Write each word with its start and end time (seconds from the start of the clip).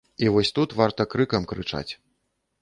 І 0.23 0.29
вось 0.35 0.51
тут 0.57 0.73
варта 0.79 1.05
крыкам 1.11 1.45
крычаць. 1.53 1.87